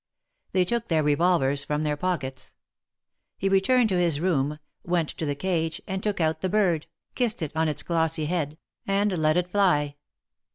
[0.53, 2.53] They took their revolvers from their pockets.
[3.37, 7.43] He returned to his room, went to the cage, and took out the bird, kissed
[7.43, 9.97] it on its glossy head, and let it fly.